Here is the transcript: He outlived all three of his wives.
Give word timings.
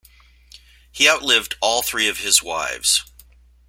He 0.91 1.07
outlived 1.07 1.57
all 1.61 1.83
three 1.83 2.07
of 2.07 2.21
his 2.21 2.41
wives. 2.41 3.05